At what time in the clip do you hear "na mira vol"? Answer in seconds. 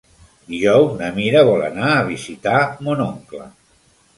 1.01-1.61